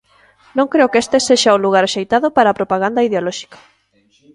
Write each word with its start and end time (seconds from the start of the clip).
Non 0.57 0.67
creo 0.73 0.91
que 0.91 1.01
este 1.03 1.17
sexa 1.27 1.57
o 1.57 1.63
lugar 1.65 1.83
axeitado 1.85 2.27
para 2.35 2.49
a 2.51 2.57
propaganda 2.59 3.05
ideolóxica. 3.07 3.57